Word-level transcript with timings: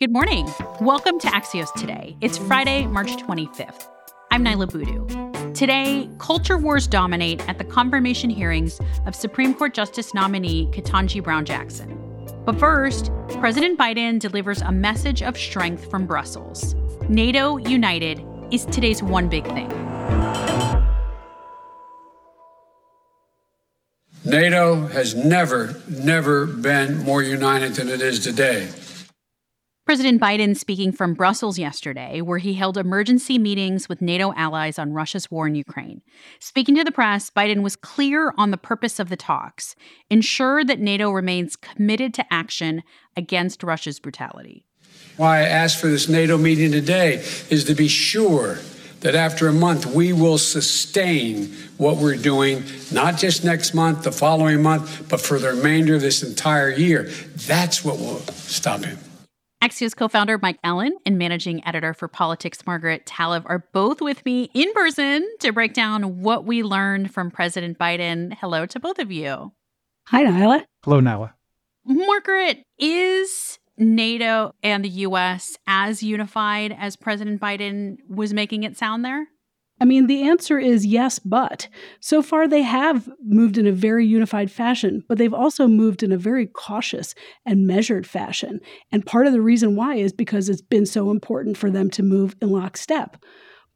Good 0.00 0.12
morning. 0.12 0.48
Welcome 0.80 1.18
to 1.18 1.26
Axios 1.26 1.74
Today. 1.74 2.16
It's 2.20 2.38
Friday, 2.38 2.86
March 2.86 3.16
25th. 3.16 3.88
I'm 4.30 4.44
Niala 4.44 4.70
Boodhoo. 4.70 5.52
Today, 5.54 6.08
culture 6.18 6.56
wars 6.56 6.86
dominate 6.86 7.40
at 7.48 7.58
the 7.58 7.64
confirmation 7.64 8.30
hearings 8.30 8.78
of 9.06 9.16
Supreme 9.16 9.52
Court 9.54 9.74
Justice 9.74 10.14
nominee 10.14 10.68
Ketanji 10.70 11.20
Brown 11.20 11.44
Jackson. 11.44 11.98
But 12.44 12.60
first, 12.60 13.10
President 13.40 13.76
Biden 13.76 14.20
delivers 14.20 14.62
a 14.62 14.70
message 14.70 15.20
of 15.20 15.36
strength 15.36 15.90
from 15.90 16.06
Brussels. 16.06 16.76
NATO 17.08 17.56
united 17.56 18.24
is 18.52 18.66
today's 18.66 19.02
one 19.02 19.28
big 19.28 19.46
thing. 19.46 19.68
NATO 24.24 24.86
has 24.86 25.16
never, 25.16 25.74
never 25.88 26.46
been 26.46 26.98
more 26.98 27.24
united 27.24 27.74
than 27.74 27.88
it 27.88 28.00
is 28.00 28.20
today. 28.20 28.68
President 29.88 30.20
Biden 30.20 30.54
speaking 30.54 30.92
from 30.92 31.14
Brussels 31.14 31.58
yesterday, 31.58 32.20
where 32.20 32.36
he 32.36 32.52
held 32.52 32.76
emergency 32.76 33.38
meetings 33.38 33.88
with 33.88 34.02
NATO 34.02 34.34
allies 34.34 34.78
on 34.78 34.92
Russia's 34.92 35.30
war 35.30 35.46
in 35.46 35.54
Ukraine. 35.54 36.02
Speaking 36.40 36.74
to 36.74 36.84
the 36.84 36.92
press, 36.92 37.30
Biden 37.30 37.62
was 37.62 37.74
clear 37.74 38.34
on 38.36 38.50
the 38.50 38.58
purpose 38.58 39.00
of 39.00 39.08
the 39.08 39.16
talks 39.16 39.74
ensure 40.10 40.62
that 40.62 40.78
NATO 40.78 41.10
remains 41.10 41.56
committed 41.56 42.12
to 42.12 42.26
action 42.30 42.82
against 43.16 43.62
Russia's 43.62 43.98
brutality. 43.98 44.66
Why 45.16 45.38
I 45.38 45.44
asked 45.44 45.80
for 45.80 45.86
this 45.86 46.06
NATO 46.06 46.36
meeting 46.36 46.70
today 46.70 47.24
is 47.48 47.64
to 47.64 47.74
be 47.74 47.88
sure 47.88 48.58
that 49.00 49.14
after 49.14 49.48
a 49.48 49.54
month 49.54 49.86
we 49.86 50.12
will 50.12 50.36
sustain 50.36 51.46
what 51.78 51.96
we're 51.96 52.16
doing, 52.16 52.62
not 52.92 53.16
just 53.16 53.42
next 53.42 53.72
month, 53.72 54.02
the 54.02 54.12
following 54.12 54.62
month, 54.62 55.08
but 55.08 55.22
for 55.22 55.38
the 55.38 55.54
remainder 55.54 55.94
of 55.94 56.02
this 56.02 56.22
entire 56.22 56.68
year. 56.68 57.04
That's 57.46 57.82
what 57.82 57.96
will 57.96 58.20
stop 58.34 58.84
him. 58.84 58.98
Axios 59.62 59.96
co 59.96 60.06
founder 60.06 60.38
Mike 60.38 60.60
Allen 60.62 60.96
and 61.04 61.18
managing 61.18 61.66
editor 61.66 61.92
for 61.92 62.06
Politics 62.06 62.64
Margaret 62.64 63.04
Talev 63.06 63.42
are 63.46 63.64
both 63.72 64.00
with 64.00 64.24
me 64.24 64.50
in 64.54 64.72
person 64.72 65.28
to 65.40 65.52
break 65.52 65.74
down 65.74 66.22
what 66.22 66.44
we 66.44 66.62
learned 66.62 67.12
from 67.12 67.30
President 67.30 67.76
Biden. 67.76 68.32
Hello 68.34 68.66
to 68.66 68.78
both 68.78 69.00
of 69.00 69.10
you. 69.10 69.52
Hi, 70.06 70.24
Niala. 70.24 70.64
Hello, 70.84 71.00
Niala. 71.00 71.32
Margaret, 71.84 72.62
is 72.78 73.58
NATO 73.76 74.52
and 74.62 74.84
the 74.84 74.88
US 74.90 75.56
as 75.66 76.04
unified 76.04 76.76
as 76.78 76.94
President 76.94 77.40
Biden 77.40 77.96
was 78.08 78.32
making 78.32 78.62
it 78.62 78.76
sound 78.76 79.04
there? 79.04 79.26
I 79.80 79.84
mean, 79.84 80.06
the 80.06 80.22
answer 80.22 80.58
is 80.58 80.84
yes, 80.84 81.18
but. 81.18 81.68
So 82.00 82.22
far, 82.22 82.48
they 82.48 82.62
have 82.62 83.08
moved 83.24 83.58
in 83.58 83.66
a 83.66 83.72
very 83.72 84.06
unified 84.06 84.50
fashion, 84.50 85.04
but 85.08 85.18
they've 85.18 85.34
also 85.34 85.68
moved 85.68 86.02
in 86.02 86.12
a 86.12 86.18
very 86.18 86.46
cautious 86.46 87.14
and 87.46 87.66
measured 87.66 88.06
fashion. 88.06 88.60
And 88.90 89.06
part 89.06 89.26
of 89.26 89.32
the 89.32 89.40
reason 89.40 89.76
why 89.76 89.96
is 89.96 90.12
because 90.12 90.48
it's 90.48 90.62
been 90.62 90.86
so 90.86 91.10
important 91.10 91.56
for 91.56 91.70
them 91.70 91.90
to 91.90 92.02
move 92.02 92.34
in 92.42 92.50
lockstep. 92.50 93.16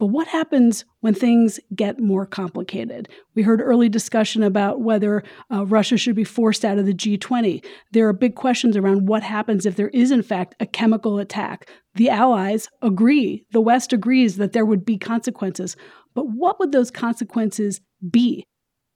But 0.02 0.08
what 0.08 0.26
happens 0.26 0.84
when 0.98 1.14
things 1.14 1.60
get 1.76 2.00
more 2.00 2.26
complicated? 2.26 3.08
We 3.36 3.44
heard 3.44 3.60
early 3.60 3.88
discussion 3.88 4.42
about 4.42 4.80
whether 4.80 5.22
uh, 5.48 5.64
Russia 5.64 5.96
should 5.96 6.16
be 6.16 6.24
forced 6.24 6.64
out 6.64 6.76
of 6.76 6.86
the 6.86 6.92
G20. 6.92 7.64
There 7.92 8.08
are 8.08 8.12
big 8.12 8.34
questions 8.34 8.76
around 8.76 9.06
what 9.06 9.22
happens 9.22 9.64
if 9.64 9.76
there 9.76 9.90
is, 9.90 10.10
in 10.10 10.24
fact, 10.24 10.56
a 10.58 10.66
chemical 10.66 11.20
attack. 11.20 11.70
The 11.94 12.10
Allies 12.10 12.68
agree, 12.82 13.46
the 13.52 13.60
West 13.60 13.92
agrees 13.92 14.38
that 14.38 14.50
there 14.50 14.66
would 14.66 14.84
be 14.84 14.98
consequences. 14.98 15.76
But 16.16 16.24
what 16.24 16.58
would 16.58 16.72
those 16.72 16.90
consequences 16.90 17.80
be? 18.10 18.42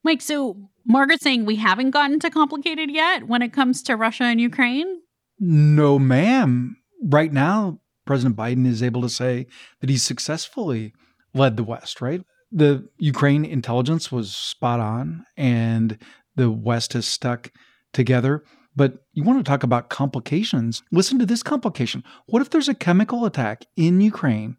Mike, 0.02 0.22
so 0.22 0.56
Margaret's 0.84 1.22
saying 1.22 1.44
we 1.44 1.54
haven't 1.54 1.90
gotten 1.90 2.18
to 2.18 2.30
complicated 2.30 2.90
yet 2.90 3.28
when 3.28 3.42
it 3.42 3.52
comes 3.52 3.80
to 3.84 3.94
Russia 3.94 4.24
and 4.24 4.40
Ukraine? 4.40 5.02
No, 5.38 6.00
ma'am. 6.00 6.78
Right 7.00 7.32
now, 7.32 7.78
President 8.06 8.36
Biden 8.36 8.66
is 8.66 8.82
able 8.82 9.02
to 9.02 9.08
say 9.08 9.46
that 9.80 9.90
he 9.90 9.96
successfully 9.96 10.92
led 11.34 11.56
the 11.56 11.64
West, 11.64 12.00
right? 12.00 12.22
The 12.52 12.88
Ukraine 12.98 13.44
intelligence 13.44 14.10
was 14.10 14.34
spot 14.34 14.80
on, 14.80 15.24
and 15.36 15.98
the 16.36 16.50
West 16.50 16.92
has 16.94 17.06
stuck 17.06 17.50
together. 17.92 18.44
But 18.74 18.98
you 19.14 19.24
want 19.24 19.38
to 19.38 19.48
talk 19.48 19.62
about 19.62 19.88
complications? 19.88 20.82
Listen 20.92 21.18
to 21.18 21.26
this 21.26 21.42
complication. 21.42 22.04
What 22.26 22.42
if 22.42 22.50
there's 22.50 22.68
a 22.68 22.74
chemical 22.74 23.24
attack 23.24 23.64
in 23.76 24.00
Ukraine 24.00 24.56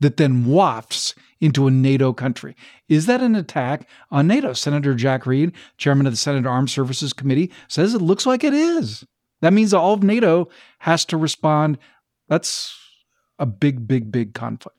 that 0.00 0.16
then 0.16 0.44
wafts 0.44 1.14
into 1.40 1.66
a 1.66 1.70
NATO 1.70 2.12
country? 2.12 2.56
Is 2.88 3.06
that 3.06 3.22
an 3.22 3.36
attack 3.36 3.88
on 4.10 4.26
NATO? 4.26 4.52
Senator 4.52 4.94
Jack 4.94 5.24
Reed, 5.24 5.52
chairman 5.78 6.06
of 6.06 6.12
the 6.12 6.16
Senate 6.16 6.46
Armed 6.46 6.70
Services 6.70 7.12
Committee, 7.12 7.52
says 7.68 7.94
it 7.94 8.02
looks 8.02 8.26
like 8.26 8.44
it 8.44 8.54
is. 8.54 9.04
That 9.40 9.52
means 9.52 9.72
all 9.72 9.94
of 9.94 10.02
NATO 10.02 10.48
has 10.80 11.04
to 11.06 11.16
respond. 11.16 11.78
That's 12.28 12.76
a 13.40 13.46
big, 13.46 13.88
big, 13.88 14.12
big 14.12 14.34
conflict. 14.34 14.76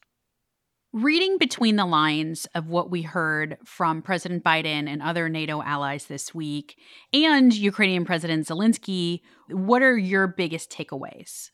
Reading 0.93 1.37
between 1.37 1.77
the 1.77 1.85
lines 1.85 2.47
of 2.53 2.67
what 2.67 2.91
we 2.91 3.01
heard 3.01 3.57
from 3.65 4.01
President 4.01 4.43
Biden 4.43 4.89
and 4.89 5.01
other 5.01 5.29
NATO 5.29 5.61
allies 5.61 6.05
this 6.05 6.35
week 6.35 6.77
and 7.13 7.53
Ukrainian 7.53 8.05
President 8.05 8.47
Zelensky, 8.47 9.21
what 9.49 9.81
are 9.81 9.97
your 9.97 10.27
biggest 10.27 10.69
takeaways? 10.69 11.49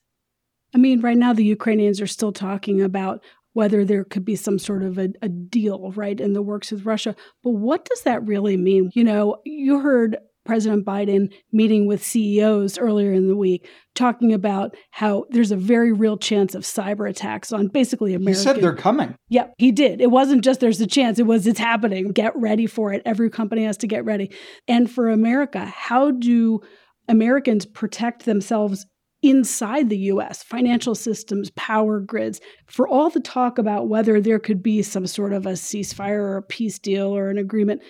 I 0.73 0.79
mean, 0.79 1.01
right 1.01 1.17
now 1.17 1.34
the 1.34 1.46
Ukrainians 1.46 2.01
are 2.01 2.07
still 2.07 2.31
talking 2.31 2.81
about 2.81 3.23
whether 3.53 3.85
there 3.85 4.03
could 4.03 4.25
be 4.25 4.35
some 4.35 4.59
sort 4.59 4.84
of 4.84 4.97
a, 4.97 5.09
a, 5.22 5.29
deal, 5.29 5.91
right, 5.94 6.19
in 6.19 6.34
the 6.34 6.41
works 6.41 6.72
with 6.72 6.85
Russia. 6.85 7.16
But 7.44 7.51
what 7.51 7.85
does 7.85 8.01
that 8.03 8.25
really 8.28 8.57
mean? 8.57 8.91
You 8.94 9.03
know, 9.03 9.38
you 9.46 9.79
heard 9.79 10.17
President 10.47 10.85
Biden 10.85 11.31
meeting 11.52 11.85
with 11.85 12.03
CEOs 12.03 12.78
earlier 12.80 13.12
in 13.12 13.28
the 13.28 13.35
week, 13.35 13.68
talking 13.94 14.34
about 14.34 14.75
how 14.91 15.25
there's 15.30 15.52
a 15.52 15.58
very 15.58 15.91
real 15.91 16.18
chance 16.18 16.56
of 16.56 16.63
cyber 16.63 17.08
attacks 17.08 17.52
on 17.52 17.68
basically 17.68 18.13
America. 18.13 18.40
He 18.40 18.44
said 18.44 18.56
they're 18.62 18.74
coming. 18.74 19.13
Yep, 19.30 19.53
he 19.58 19.72
did. 19.72 20.02
It 20.02 20.09
wasn't 20.09 20.44
just 20.44 20.62
there's 20.62 20.81
a 20.81 20.88
chance, 20.88 21.19
it 21.19 21.28
was 21.28 21.46
it's 21.46 21.59
happening. 21.59 22.12
Get 22.13 22.35
ready 22.35 22.66
for 22.66 22.94
it. 22.94 23.02
Every 23.06 23.30
company 23.30 23.66
has 23.66 23.78
to 23.78 23.88
get 23.88 24.06
ready. 24.06 24.31
And 24.68 24.90
for 24.90 25.09
America, 25.09 25.66
how 25.66 26.12
do 26.12 26.62
Americans 27.09 27.66
protect 27.66 28.25
themselves 28.25 28.85
inside 29.22 29.90
the 29.90 29.97
US, 29.97 30.44
financial 30.44 30.96
systems, 30.96 31.50
power 31.52 32.00
grids, 32.00 32.40
for 32.68 32.88
all 32.88 33.09
the 33.09 33.19
talk 33.19 33.58
about 33.58 33.90
whether 33.90 34.22
there 34.22 34.40
could 34.40 34.64
be 34.64 34.81
some 34.81 35.08
sort 35.08 35.34
of 35.34 35.46
a 35.46 35.53
ceasefire 35.53 36.19
or 36.19 36.38
a 36.38 36.44
peace 36.44 36.79
deal 36.79 37.16
or 37.16 37.29
an 37.29 37.38
agreement, 37.38 37.81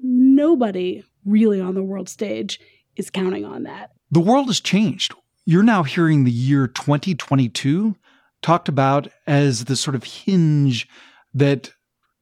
nobody 0.00 1.04
really 1.24 1.60
on 1.60 1.74
the 1.74 1.82
world 1.82 2.08
stage 2.08 2.60
is 2.96 3.10
counting 3.10 3.44
on 3.44 3.64
that. 3.64 3.92
The 4.10 4.20
world 4.20 4.46
has 4.48 4.60
changed. 4.60 5.14
You're 5.46 5.62
now 5.62 5.82
hearing 5.82 6.24
the 6.24 6.30
year 6.30 6.66
2022 6.66 7.96
talked 8.42 8.68
about 8.68 9.08
as 9.26 9.66
the 9.66 9.76
sort 9.76 9.94
of 9.94 10.04
hinge 10.04 10.88
that 11.34 11.72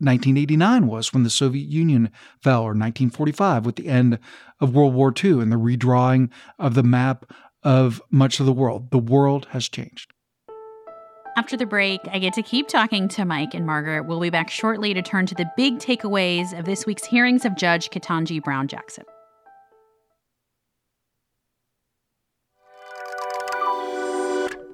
1989 0.01 0.87
was 0.87 1.13
when 1.13 1.25
the 1.25 1.31
Soviet 1.31 1.67
Union 1.69 2.11
fell, 2.41 2.61
or 2.61 2.71
1945 2.71 3.67
with 3.67 3.77
the 3.77 3.89
end 3.89 4.19
of 4.61 4.75
World 4.75 4.95
War 4.95 5.13
II 5.13 5.41
and 5.41 5.51
the 5.51 5.57
redrawing 5.57 6.31
of 6.59 6.75
the 6.75 6.83
map 6.83 7.25
of 7.65 8.01
much 8.11 8.39
of 8.39 8.47
the 8.47 8.53
world. 8.53 8.91
The 8.91 8.99
world 8.99 9.49
has 9.51 9.69
changed. 9.69 10.13
After 11.39 11.57
the 11.57 11.67
break, 11.67 12.01
I 12.11 12.19
get 12.19 12.33
to 12.33 12.43
keep 12.43 12.67
talking 12.67 13.07
to 13.11 13.25
Mike 13.25 13.55
and 13.55 13.65
Margaret. 13.65 14.07
We'll 14.07 14.19
be 14.19 14.29
back 14.29 14.51
shortly 14.51 14.93
to 14.93 15.03
turn 15.03 15.25
to 15.27 15.37
the 15.37 15.49
big 15.57 15.79
takeaways 15.79 16.59
of 16.59 16.65
this 16.65 16.85
week's 16.85 17.05
hearings 17.05 17.45
of 17.45 17.55
Judge 17.55 17.91
Ketanji 17.91 18.43
Brown 18.43 18.67
Jackson. 18.67 19.05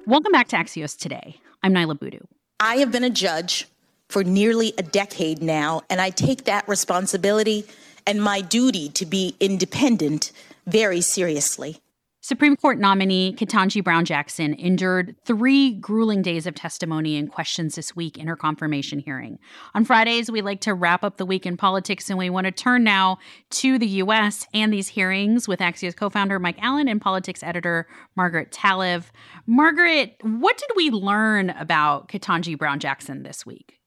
Welcome 0.07 0.31
back 0.31 0.47
to 0.47 0.55
Axios 0.55 0.97
Today. 0.97 1.39
I'm 1.61 1.71
Niala 1.71 1.99
Boodhoo. 1.99 2.25
I 2.59 2.77
have 2.77 2.91
been 2.91 3.03
a 3.03 3.11
judge 3.11 3.67
for 4.09 4.23
nearly 4.23 4.73
a 4.79 4.81
decade 4.81 5.43
now, 5.43 5.83
and 5.87 6.01
I 6.01 6.09
take 6.09 6.45
that 6.45 6.67
responsibility 6.67 7.65
and 8.07 8.23
my 8.23 8.41
duty 8.41 8.89
to 8.89 9.05
be 9.05 9.35
independent 9.39 10.31
very 10.65 11.01
seriously. 11.01 11.79
Supreme 12.25 12.55
Court 12.55 12.79
nominee 12.79 13.35
Ketanji 13.37 13.83
Brown 13.83 14.03
Jackson 14.03 14.55
endured 14.55 15.15
three 15.25 15.73
grueling 15.73 16.23
days 16.23 16.47
of 16.47 16.55
testimony 16.55 17.17
and 17.17 17.31
questions 17.31 17.75
this 17.75 17.95
week 17.95 18.17
in 18.17 18.25
her 18.25 18.35
confirmation 18.35 18.97
hearing. 18.97 19.37
On 19.75 19.85
Fridays, 19.85 20.31
we 20.31 20.41
like 20.41 20.59
to 20.61 20.73
wrap 20.73 21.03
up 21.03 21.17
the 21.17 21.25
week 21.25 21.45
in 21.45 21.55
politics, 21.55 22.09
and 22.09 22.17
we 22.17 22.31
want 22.31 22.45
to 22.45 22.51
turn 22.51 22.83
now 22.83 23.19
to 23.51 23.77
the 23.77 23.85
U.S. 23.85 24.47
and 24.55 24.73
these 24.73 24.87
hearings 24.87 25.47
with 25.47 25.59
Axios 25.59 25.95
co 25.95 26.09
founder 26.09 26.39
Mike 26.39 26.57
Allen 26.63 26.87
and 26.87 26.99
politics 26.99 27.43
editor 27.43 27.87
Margaret 28.15 28.51
Talev. 28.51 29.11
Margaret, 29.45 30.15
what 30.23 30.57
did 30.57 30.71
we 30.75 30.89
learn 30.89 31.51
about 31.51 32.07
Ketanji 32.07 32.57
Brown 32.57 32.79
Jackson 32.79 33.21
this 33.21 33.45
week? 33.45 33.77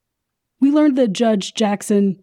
We 0.61 0.71
learned 0.71 0.97
that 0.97 1.13
Judge 1.13 1.55
Jackson 1.55 2.23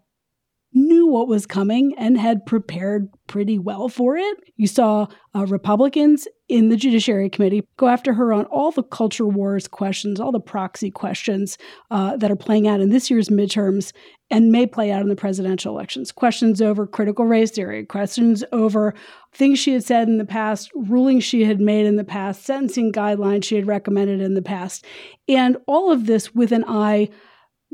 knew 0.76 1.08
what 1.08 1.28
was 1.28 1.46
coming 1.46 1.96
and 1.98 2.20
had 2.20 2.46
prepared 2.46 3.08
pretty 3.28 3.58
well 3.58 3.88
for 3.88 4.18
it. 4.18 4.38
You 4.58 4.68
saw 4.68 5.08
uh, 5.34 5.46
Republicans 5.46 6.28
in 6.50 6.70
the 6.70 6.76
Judiciary 6.76 7.30
Committee 7.30 7.64
go 7.78 7.88
after 7.88 8.14
her 8.14 8.34
on 8.34 8.46
all 8.46 8.72
the 8.72 8.84
culture 8.84 9.26
wars 9.26 9.68
questions, 9.68 10.20
all 10.20 10.32
the 10.32 10.40
proxy 10.40 10.92
questions 10.92 11.58
uh, 11.90 12.18
that 12.18 12.30
are 12.30 12.36
playing 12.36 12.68
out 12.68 12.82
in 12.82 12.90
this 12.90 13.10
year's 13.10 13.30
midterms. 13.30 13.94
and 14.32 14.52
may 14.52 14.66
play 14.66 14.92
out 14.92 15.02
in 15.02 15.10
the 15.10 15.16
presidential 15.16 15.74
elections. 15.74 16.12
Questions 16.12 16.62
over 16.62 16.88
critical 16.88 17.26
race 17.26 17.52
theory, 17.52 17.86
questions 17.86 18.44
over 18.52 18.94
things 19.34 19.60
she 19.60 19.74
had 19.74 19.84
said 19.84 20.08
in 20.08 20.18
the 20.18 20.26
past, 20.26 20.72
rulings 20.74 21.24
she 21.24 21.44
had 21.44 21.62
made 21.62 21.86
in 21.86 21.96
the 21.96 22.04
past, 22.04 22.44
sentencing 22.44 22.92
guidelines 22.92 23.44
she 23.44 23.56
had 23.56 23.68
recommended 23.68 24.22
in 24.22 24.34
the 24.34 24.42
past. 24.42 24.86
And 25.28 25.58
all 25.68 25.92
of 25.92 26.08
this 26.08 26.34
with 26.34 26.52
an 26.52 26.66
eye 26.68 27.10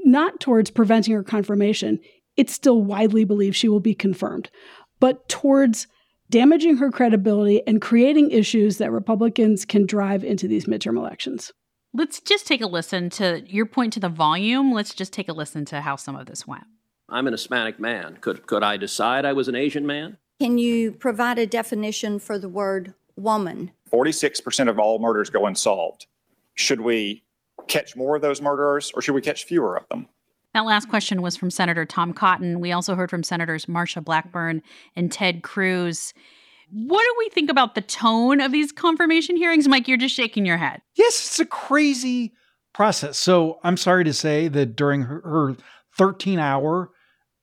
not 0.03 0.39
towards 0.39 0.71
preventing 0.71 1.13
her 1.13 1.23
confirmation. 1.23 1.99
It's 2.41 2.53
still 2.53 2.81
widely 2.81 3.23
believed 3.23 3.55
she 3.55 3.69
will 3.69 3.79
be 3.79 3.93
confirmed, 3.93 4.49
but 4.99 5.29
towards 5.29 5.85
damaging 6.31 6.77
her 6.77 6.89
credibility 6.89 7.61
and 7.67 7.79
creating 7.79 8.31
issues 8.31 8.79
that 8.79 8.91
Republicans 8.91 9.63
can 9.63 9.85
drive 9.85 10.23
into 10.23 10.47
these 10.47 10.65
midterm 10.65 10.97
elections. 10.97 11.51
Let's 11.93 12.19
just 12.19 12.47
take 12.47 12.61
a 12.61 12.65
listen 12.65 13.11
to 13.11 13.43
your 13.45 13.67
point 13.67 13.93
to 13.93 13.99
the 13.99 14.09
volume. 14.09 14.73
Let's 14.73 14.95
just 14.95 15.13
take 15.13 15.29
a 15.29 15.33
listen 15.33 15.65
to 15.65 15.81
how 15.81 15.97
some 15.97 16.15
of 16.15 16.25
this 16.25 16.47
went. 16.47 16.63
I'm 17.09 17.27
an 17.27 17.33
Hispanic 17.33 17.79
man. 17.79 18.17
Could, 18.21 18.47
could 18.47 18.63
I 18.63 18.75
decide 18.75 19.23
I 19.23 19.33
was 19.33 19.47
an 19.47 19.53
Asian 19.55 19.85
man? 19.85 20.17
Can 20.39 20.57
you 20.57 20.93
provide 20.93 21.37
a 21.37 21.45
definition 21.45 22.17
for 22.17 22.39
the 22.39 22.49
word 22.49 22.95
woman? 23.15 23.69
46% 23.93 24.67
of 24.67 24.79
all 24.79 24.97
murders 24.97 25.29
go 25.29 25.45
unsolved. 25.45 26.07
Should 26.55 26.81
we 26.81 27.23
catch 27.67 27.95
more 27.95 28.15
of 28.15 28.23
those 28.23 28.41
murderers 28.41 28.91
or 28.95 29.03
should 29.03 29.13
we 29.13 29.21
catch 29.21 29.43
fewer 29.43 29.77
of 29.77 29.87
them? 29.89 30.07
That 30.53 30.65
last 30.65 30.89
question 30.89 31.21
was 31.21 31.37
from 31.37 31.49
Senator 31.49 31.85
Tom 31.85 32.13
Cotton. 32.13 32.59
We 32.59 32.71
also 32.71 32.95
heard 32.95 33.09
from 33.09 33.23
Senators 33.23 33.65
Marsha 33.67 34.03
Blackburn 34.03 34.61
and 34.95 35.11
Ted 35.11 35.43
Cruz. 35.43 36.13
What 36.71 37.03
do 37.03 37.15
we 37.19 37.29
think 37.29 37.49
about 37.49 37.75
the 37.75 37.81
tone 37.81 38.41
of 38.41 38.51
these 38.51 38.71
confirmation 38.71 39.35
hearings? 39.37 39.67
Mike, 39.67 39.87
you're 39.87 39.97
just 39.97 40.15
shaking 40.15 40.45
your 40.45 40.57
head. 40.57 40.81
Yes, 40.95 41.25
it's 41.25 41.39
a 41.39 41.45
crazy 41.45 42.33
process. 42.73 43.17
So 43.17 43.59
I'm 43.63 43.77
sorry 43.77 44.03
to 44.05 44.13
say 44.13 44.47
that 44.49 44.75
during 44.75 45.03
her, 45.03 45.21
her 45.21 45.55
13 45.97 46.39
hour 46.39 46.91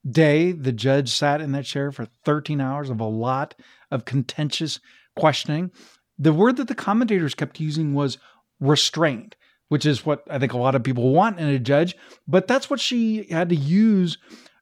day, 0.09 0.53
the 0.53 0.73
judge 0.73 1.11
sat 1.11 1.41
in 1.41 1.53
that 1.53 1.65
chair 1.65 1.93
for 1.93 2.07
13 2.25 2.61
hours 2.61 2.91
of 2.91 3.01
a 3.01 3.05
lot 3.05 3.55
of 3.91 4.05
contentious 4.05 4.81
questioning. 5.17 5.71
The 6.19 6.33
word 6.33 6.57
that 6.57 6.69
the 6.69 6.75
commentators 6.75 7.35
kept 7.35 7.61
using 7.61 7.95
was 7.95 8.19
restrained, 8.61 9.37
which 9.69 9.87
is 9.87 10.05
what 10.05 10.25
I 10.31 10.39
think 10.39 10.53
a 10.53 10.59
lot 10.59 10.75
of 10.75 10.83
people 10.83 11.13
want 11.13 11.39
in 11.39 11.49
a 11.49 11.59
judge. 11.59 11.97
But 12.27 12.47
that's 12.47 12.69
what 12.69 12.81
she 12.81 13.25
had 13.31 13.49
to 13.51 13.57
use 13.57 14.19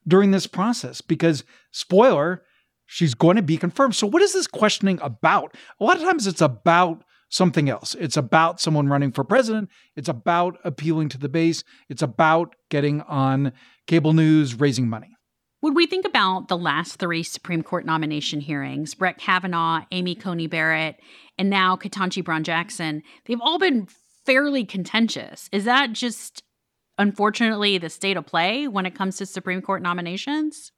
during 0.07 0.31
this 0.31 0.47
process 0.47 1.01
because, 1.01 1.43
spoiler, 1.71 2.43
she's 2.85 3.13
going 3.13 3.35
to 3.35 3.41
be 3.41 3.57
confirmed. 3.57 3.95
So, 3.95 4.07
what 4.07 4.21
is 4.21 4.33
this 4.33 4.47
questioning 4.47 4.99
about? 5.01 5.55
A 5.79 5.83
lot 5.83 5.97
of 5.97 6.03
times 6.03 6.27
it's 6.27 6.41
about 6.41 7.03
something 7.29 7.69
else. 7.69 7.95
It's 7.99 8.17
about 8.17 8.61
someone 8.61 8.87
running 8.87 9.11
for 9.11 9.23
president. 9.23 9.69
It's 9.95 10.09
about 10.09 10.57
appealing 10.63 11.09
to 11.09 11.17
the 11.17 11.29
base. 11.29 11.63
It's 11.89 12.01
about 12.01 12.55
getting 12.69 13.01
on 13.01 13.51
cable 13.85 14.13
news, 14.13 14.55
raising 14.55 14.87
money. 14.87 15.17
Would 15.61 15.75
we 15.75 15.87
think 15.87 16.05
about 16.05 16.47
the 16.47 16.57
last 16.57 16.97
three 16.97 17.23
Supreme 17.23 17.63
Court 17.63 17.85
nomination 17.85 18.39
hearings, 18.39 18.93
Brett 18.93 19.17
Kavanaugh, 19.17 19.81
Amy 19.91 20.13
Coney 20.13 20.47
Barrett, 20.47 20.97
and 21.37 21.49
now 21.49 21.75
Ketanji 21.75 22.23
Brown 22.23 22.43
Jackson, 22.43 23.01
they've 23.25 23.41
all 23.41 23.57
been 23.57 23.87
fairly 24.27 24.65
contentious. 24.65 25.49
Is 25.51 25.63
that 25.63 25.93
just 25.93 26.43
unfortunately 26.99 27.77
the 27.77 27.89
state 27.89 28.17
of 28.17 28.25
play 28.25 28.67
when 28.67 28.85
it 28.85 28.93
comes 28.93 29.17
to 29.17 29.25
Supreme 29.25 29.61
Court 29.61 29.81
nominations? 29.81 30.71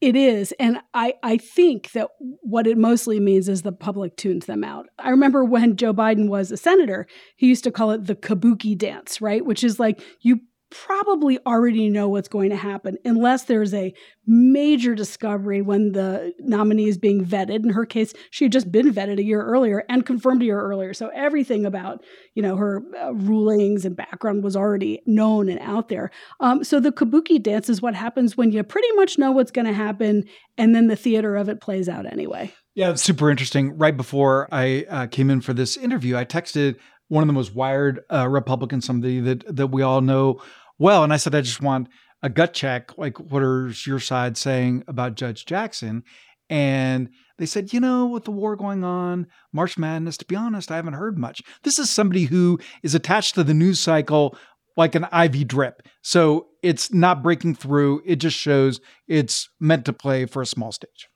It 0.00 0.16
is. 0.16 0.52
And 0.58 0.78
I, 0.94 1.14
I 1.22 1.36
think 1.36 1.92
that 1.92 2.08
what 2.18 2.66
it 2.66 2.76
mostly 2.76 3.20
means 3.20 3.48
is 3.48 3.62
the 3.62 3.72
public 3.72 4.16
tunes 4.16 4.46
them 4.46 4.64
out. 4.64 4.86
I 4.98 5.10
remember 5.10 5.44
when 5.44 5.76
Joe 5.76 5.94
Biden 5.94 6.28
was 6.28 6.50
a 6.50 6.56
senator, 6.56 7.06
he 7.36 7.46
used 7.46 7.64
to 7.64 7.70
call 7.70 7.90
it 7.92 8.06
the 8.06 8.14
kabuki 8.14 8.76
dance, 8.76 9.20
right? 9.20 9.44
Which 9.44 9.62
is 9.62 9.78
like 9.78 10.00
you 10.20 10.40
probably 10.70 11.38
already 11.46 11.88
know 11.88 12.08
what's 12.08 12.28
going 12.28 12.50
to 12.50 12.56
happen 12.56 12.96
unless 13.04 13.44
there's 13.44 13.72
a 13.72 13.94
major 14.26 14.94
discovery 14.94 15.62
when 15.62 15.92
the 15.92 16.34
nominee 16.40 16.88
is 16.88 16.98
being 16.98 17.24
vetted. 17.24 17.64
In 17.64 17.70
her 17.70 17.86
case, 17.86 18.12
she 18.30 18.44
had 18.44 18.52
just 18.52 18.72
been 18.72 18.92
vetted 18.92 19.18
a 19.18 19.24
year 19.24 19.42
earlier 19.42 19.84
and 19.88 20.04
confirmed 20.04 20.42
a 20.42 20.46
year 20.46 20.60
earlier. 20.60 20.92
So 20.92 21.08
everything 21.14 21.64
about, 21.64 22.02
you 22.34 22.42
know, 22.42 22.56
her 22.56 22.82
uh, 23.00 23.14
rulings 23.14 23.84
and 23.84 23.96
background 23.96 24.42
was 24.42 24.56
already 24.56 25.00
known 25.06 25.48
and 25.48 25.60
out 25.60 25.88
there. 25.88 26.10
Um, 26.40 26.64
so 26.64 26.80
the 26.80 26.92
kabuki 26.92 27.40
dance 27.40 27.68
is 27.68 27.80
what 27.80 27.94
happens 27.94 28.36
when 28.36 28.50
you 28.50 28.62
pretty 28.62 28.90
much 28.96 29.18
know 29.18 29.30
what's 29.30 29.52
going 29.52 29.66
to 29.66 29.72
happen 29.72 30.24
and 30.58 30.74
then 30.74 30.88
the 30.88 30.96
theater 30.96 31.36
of 31.36 31.48
it 31.48 31.60
plays 31.60 31.88
out 31.88 32.10
anyway. 32.10 32.52
Yeah, 32.74 32.94
super 32.94 33.30
interesting. 33.30 33.78
Right 33.78 33.96
before 33.96 34.48
I 34.52 34.84
uh, 34.90 35.06
came 35.06 35.30
in 35.30 35.40
for 35.40 35.54
this 35.54 35.78
interview, 35.78 36.16
I 36.16 36.26
texted 36.26 36.76
one 37.08 37.22
of 37.22 37.26
the 37.26 37.32
most 37.32 37.54
wired 37.54 38.00
uh, 38.12 38.28
Republicans, 38.28 38.84
somebody 38.84 39.20
that 39.20 39.56
that 39.56 39.68
we 39.68 39.82
all 39.82 40.00
know 40.00 40.40
well, 40.78 41.04
and 41.04 41.12
I 41.12 41.16
said 41.16 41.34
I 41.34 41.40
just 41.40 41.62
want 41.62 41.88
a 42.22 42.28
gut 42.28 42.54
check. 42.54 42.96
Like, 42.98 43.18
what 43.18 43.42
is 43.42 43.86
your 43.86 44.00
side 44.00 44.36
saying 44.36 44.84
about 44.88 45.14
Judge 45.14 45.46
Jackson? 45.46 46.02
And 46.48 47.10
they 47.38 47.46
said, 47.46 47.72
you 47.72 47.80
know, 47.80 48.06
with 48.06 48.24
the 48.24 48.30
war 48.30 48.56
going 48.56 48.84
on, 48.84 49.26
March 49.52 49.76
Madness, 49.76 50.16
to 50.18 50.24
be 50.24 50.36
honest, 50.36 50.70
I 50.70 50.76
haven't 50.76 50.94
heard 50.94 51.18
much. 51.18 51.42
This 51.64 51.78
is 51.78 51.90
somebody 51.90 52.24
who 52.24 52.58
is 52.82 52.94
attached 52.94 53.34
to 53.34 53.44
the 53.44 53.54
news 53.54 53.80
cycle 53.80 54.36
like 54.76 54.94
an 54.94 55.06
IV 55.12 55.48
drip. 55.48 55.82
So 56.02 56.48
it's 56.62 56.92
not 56.92 57.22
breaking 57.22 57.56
through. 57.56 58.02
It 58.04 58.16
just 58.16 58.36
shows 58.36 58.80
it's 59.08 59.48
meant 59.58 59.84
to 59.86 59.92
play 59.92 60.26
for 60.26 60.42
a 60.42 60.46
small 60.46 60.72
stage. 60.72 61.08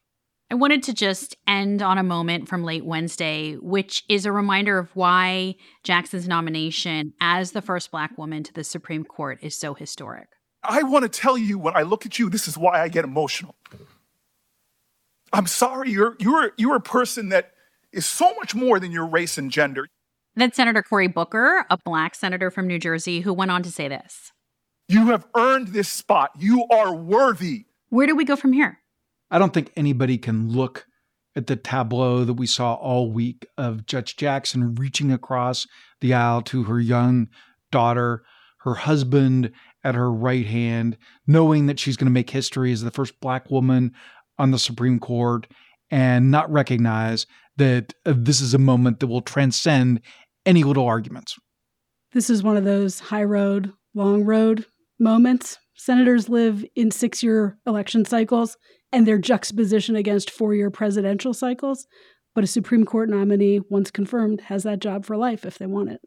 I 0.53 0.57
wanted 0.57 0.83
to 0.85 0.93
just 0.93 1.37
end 1.47 1.81
on 1.81 1.97
a 1.97 2.03
moment 2.03 2.49
from 2.49 2.65
late 2.65 2.85
Wednesday, 2.85 3.55
which 3.55 4.03
is 4.09 4.27
a 4.27 4.33
reminder 4.33 4.79
of 4.79 4.91
why 4.97 5.55
Jackson's 5.85 6.27
nomination 6.27 7.13
as 7.21 7.53
the 7.53 7.63
first 7.63 7.93
Black 7.93 8.19
woman 8.19 8.43
to 8.43 8.53
the 8.53 8.65
Supreme 8.65 9.05
Court 9.05 9.39
is 9.43 9.55
so 9.55 9.75
historic. 9.75 10.29
I 10.65 10.83
want 10.83 11.05
to 11.05 11.09
tell 11.09 11.39
you 11.39 11.57
when 11.57 11.77
I 11.77 11.83
look 11.83 12.05
at 12.05 12.19
you, 12.19 12.29
this 12.29 12.49
is 12.49 12.59
why 12.59 12.83
I 12.83 12.89
get 12.89 13.05
emotional. 13.05 13.55
I'm 15.33 15.47
sorry, 15.47 15.93
you're, 15.93 16.17
you're, 16.19 16.51
you're 16.57 16.75
a 16.75 16.81
person 16.81 17.29
that 17.29 17.53
is 17.93 18.05
so 18.05 18.35
much 18.35 18.53
more 18.53 18.81
than 18.81 18.91
your 18.91 19.07
race 19.07 19.39
and 19.39 19.53
gender. 19.53 19.87
Then 20.35 20.53
Senator 20.53 20.83
Cory 20.83 21.07
Booker, 21.07 21.65
a 21.71 21.79
Black 21.79 22.17
senator 22.17 22.51
from 22.51 22.67
New 22.67 22.81
Jersey, 22.81 23.21
who 23.21 23.33
went 23.33 23.53
on 23.53 23.63
to 23.63 23.71
say 23.71 23.87
this 23.87 24.33
You 24.89 25.07
have 25.11 25.29
earned 25.37 25.69
this 25.69 25.89
spot. 25.89 26.33
You 26.37 26.67
are 26.73 26.93
worthy. 26.93 27.67
Where 27.89 28.09
do 28.09 28.17
we 28.17 28.25
go 28.25 28.35
from 28.35 28.53
here? 28.53 28.80
I 29.31 29.39
don't 29.39 29.55
think 29.55 29.73
anybody 29.77 30.19
can 30.19 30.51
look 30.51 30.87
at 31.37 31.47
the 31.47 31.57
tableau 31.57 32.25
that 32.25 32.35
we 32.35 32.47
saw 32.47 32.75
all 32.75 33.13
week 33.13 33.47
of 33.57 33.87
Judge 33.87 34.17
Jackson 34.17 34.75
reaching 34.75 35.13
across 35.13 35.67
the 36.01 36.13
aisle 36.15 36.43
to 36.43 36.65
her 36.65 36.81
young 36.81 37.29
daughter, 37.71 38.25
her 38.59 38.75
husband 38.75 39.53
at 39.85 39.95
her 39.95 40.13
right 40.13 40.47
hand, 40.47 40.97
knowing 41.27 41.67
that 41.67 41.79
she's 41.79 41.97
going 41.97 42.07
to 42.07 42.13
make 42.13 42.31
history 42.31 42.73
as 42.73 42.83
the 42.83 42.91
first 42.91 43.21
black 43.21 43.51
woman 43.51 43.93
on 44.39 44.51
the 44.51 44.59
Supreme 44.59 44.99
Court, 44.99 45.47
and 45.91 46.31
not 46.31 46.51
recognize 46.51 47.27
that 47.57 47.95
uh, 48.07 48.15
this 48.17 48.41
is 48.41 48.55
a 48.55 48.59
moment 48.59 49.01
that 49.01 49.07
will 49.07 49.21
transcend 49.21 50.01
any 50.45 50.65
little 50.65 50.87
arguments. 50.87 51.37
This 52.13 52.31
is 52.31 52.43
one 52.43 52.57
of 52.57 52.65
those 52.65 52.99
high 53.01 53.25
road, 53.25 53.73
long 53.95 54.25
road 54.25 54.67
moments. 54.99 55.59
Senators 55.83 56.29
live 56.29 56.63
in 56.77 56.91
six 56.91 57.23
year 57.23 57.57
election 57.67 58.05
cycles 58.05 58.59
and 58.93 59.07
their 59.07 59.17
juxtaposition 59.17 59.97
against 59.97 60.31
four 60.31 60.55
year 60.55 60.71
presidential 60.71 61.33
cycles. 61.33 61.87
But 62.35 62.45
a 62.45 62.47
Supreme 62.47 62.85
Court 62.85 63.09
nominee, 63.09 63.61
once 63.71 63.91
confirmed, 63.91 64.43
has 64.43 64.65
that 64.65 64.81
job 64.81 65.07
for 65.07 65.17
life 65.17 65.47
if 65.47 65.57
they 65.57 65.65
want 65.65 65.89
it. 65.89 66.03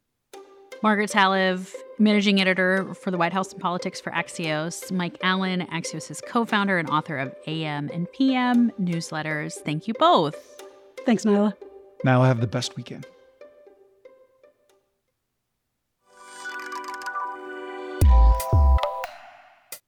Margaret 0.84 1.10
Talev, 1.10 1.74
managing 1.98 2.40
editor 2.40 2.94
for 2.94 3.10
the 3.10 3.18
White 3.18 3.34
House 3.34 3.52
and 3.52 3.60
Politics 3.60 4.00
for 4.00 4.12
Axios. 4.12 4.92
Mike 4.92 5.18
Allen, 5.24 5.62
Axios' 5.72 6.22
co 6.24 6.46
founder 6.46 6.78
and 6.78 6.88
author 6.92 7.18
of 7.18 7.34
AM 7.48 7.90
and 7.92 8.08
PM 8.12 8.70
newsletters. 8.80 9.54
Thank 9.54 9.88
you 9.88 9.96
both. 9.96 10.36
Thanks, 11.04 11.26
Niala. 11.26 11.56
Now 12.04 12.22
have 12.22 12.42
the 12.42 12.48
best 12.48 12.76
weekend. 12.76 13.08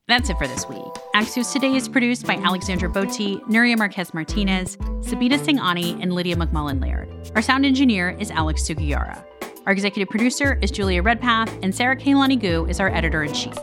That's 0.08 0.30
it 0.30 0.38
for 0.38 0.48
this 0.48 0.70
week. 0.70 0.84
Axios 1.16 1.52
Today 1.52 1.76
is 1.76 1.90
produced 1.90 2.28
by 2.28 2.36
Alexandra 2.36 2.88
Botti, 2.88 3.42
Nuria 3.46 3.76
Marquez 3.76 4.14
Martinez, 4.14 4.78
Sabina 5.02 5.40
Singhani, 5.40 6.00
and 6.00 6.14
Lydia 6.14 6.36
McMullen 6.36 6.80
Laird. 6.80 7.10
Our 7.34 7.42
sound 7.42 7.66
engineer 7.66 8.16
is 8.20 8.30
Alex 8.30 8.62
Sugiura. 8.62 9.26
Our 9.66 9.74
executive 9.74 10.08
producer 10.10 10.60
is 10.62 10.70
Julia 10.70 11.02
Redpath, 11.02 11.52
and 11.64 11.74
Sara 11.74 11.96
Kehaulani 11.96 12.40
Goo 12.40 12.68
is 12.68 12.80
our 12.80 12.90
editor 12.94 13.24
in 13.24 13.34
chief. 13.34 13.58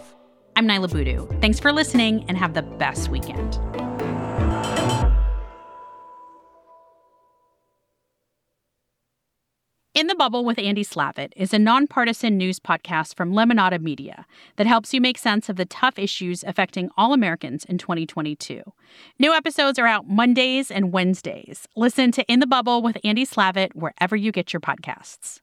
I'm 0.57 0.67
Niala 0.67 0.91
Boodhoo. 0.91 1.29
Thanks 1.41 1.61
for 1.61 1.73
listening 1.73 2.25
and 2.27 2.37
have 2.37 2.55
the 2.55 2.63
best 2.63 3.09
weekend. 3.09 3.61
In 9.95 10.07
the 10.07 10.15
Bubble 10.15 10.47
with 10.47 10.59
Andy 10.59 10.85
Slavitt 10.85 11.35
is 11.37 11.53
a 11.53 11.59
nonpartisan 11.59 12.39
news 12.39 12.59
podcast 12.59 13.15
from 13.15 13.35
Lemonada 13.35 13.79
Media 13.79 14.25
that 14.57 14.67
helps 14.67 14.95
you 14.95 15.03
make 15.03 15.19
sense 15.19 15.51
of 15.51 15.57
the 15.57 15.67
tough 15.67 15.99
issues 15.99 16.43
affecting 16.45 16.89
all 16.97 17.13
Americans 17.13 17.67
in 17.67 17.77
2022. 17.77 18.63
New 19.19 19.35
episodes 19.35 19.79
are 19.79 19.87
out 19.87 20.09
Mondays 20.09 20.71
and 20.71 20.95
Wednesdays. 20.95 21.69
Listen 21.77 22.11
to 22.13 22.25
In 22.25 22.41
the 22.41 22.47
Bubble 22.47 22.81
with 22.81 22.97
Andy 23.05 23.27
Slavitt 23.27 23.75
wherever 23.75 24.17
you 24.17 24.33
get 24.33 24.55
your 24.55 24.61
podcasts. 24.61 25.41